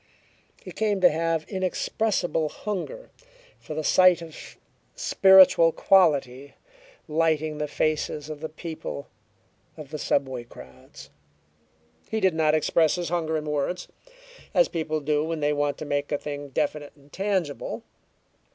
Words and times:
He 0.63 0.71
came 0.71 0.99
to 1.01 1.11
have 1.11 1.43
an 1.43 1.49
inexpressible 1.57 2.49
hunger 2.49 3.11
for 3.59 3.75
the 3.75 3.83
sight 3.83 4.23
of 4.23 4.57
spiritual 4.95 5.71
quality 5.71 6.55
lighting 7.07 7.59
the 7.59 7.67
faces 7.67 8.27
of 8.27 8.39
the 8.39 8.49
people 8.49 9.09
of 9.77 9.91
the 9.91 9.99
subway 9.99 10.43
crowds. 10.43 11.11
He 12.09 12.19
did 12.19 12.33
not 12.33 12.55
express 12.55 12.95
his 12.95 13.09
hunger 13.09 13.37
in 13.37 13.45
words, 13.45 13.89
as 14.55 14.67
people 14.69 15.01
do 15.01 15.23
when 15.23 15.39
they 15.39 15.53
want 15.53 15.77
to 15.77 15.85
make 15.85 16.11
a 16.11 16.17
thing 16.17 16.49
definite 16.49 16.93
and 16.95 17.13
tangible. 17.13 17.83